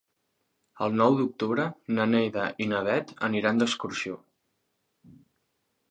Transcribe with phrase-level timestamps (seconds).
[0.85, 1.67] El nou d'octubre
[1.99, 4.21] na Neida i na Bet aniran d'excursió.